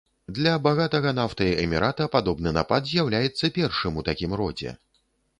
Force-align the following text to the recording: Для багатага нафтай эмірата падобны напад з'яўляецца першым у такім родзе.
Для 0.35 0.51
багатага 0.67 1.09
нафтай 1.17 1.51
эмірата 1.63 2.07
падобны 2.15 2.53
напад 2.57 2.89
з'яўляецца 2.91 3.51
першым 3.57 4.01
у 4.03 4.05
такім 4.09 4.31
родзе. 4.41 4.73